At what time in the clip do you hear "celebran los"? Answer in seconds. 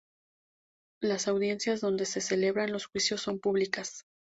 2.21-2.87